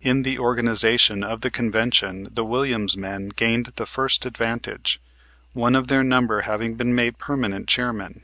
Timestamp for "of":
1.22-1.42, 5.76-5.88